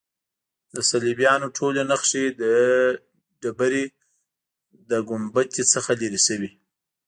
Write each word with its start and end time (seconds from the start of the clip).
د 0.75 0.77
صلیبیانو 0.89 1.47
ټولې 1.57 1.81
نښې 1.89 2.25
د 2.41 2.43
ډبرې 3.41 3.85
له 4.89 4.97
ګنبد 5.09 5.47
څخه 5.73 5.91
لیرې 6.01 6.21
شوې. 6.27 6.49